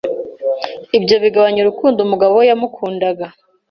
Ibyo 0.97 1.15
bigabanya 1.23 1.59
urukundo 1.61 1.97
umugabo 2.01 2.33
we 2.39 2.43
yamukundaga, 2.49 3.25